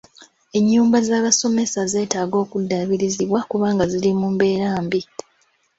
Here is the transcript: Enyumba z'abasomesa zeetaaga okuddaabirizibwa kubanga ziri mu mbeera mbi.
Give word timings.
Enyumba 0.57 0.97
z'abasomesa 1.07 1.81
zeetaaga 1.91 2.35
okuddaabirizibwa 2.43 3.39
kubanga 3.49 3.83
ziri 3.91 4.11
mu 4.19 4.27
mbeera 4.33 4.69
mbi. 4.85 5.01